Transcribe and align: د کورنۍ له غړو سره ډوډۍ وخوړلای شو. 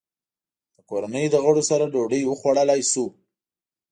د 0.75 0.77
کورنۍ 0.89 1.25
له 1.33 1.39
غړو 1.43 1.63
سره 1.69 1.85
ډوډۍ 1.93 2.21
وخوړلای 2.25 2.81
شو. 2.91 3.05